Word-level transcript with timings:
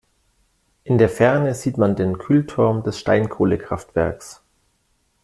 In 0.83 0.97
der 0.97 1.09
Ferne 1.09 1.53
sieht 1.53 1.77
man 1.77 1.95
den 1.95 2.17
Kühlturm 2.17 2.81
des 2.81 2.97
Steinkohlekraftwerks. 2.97 4.41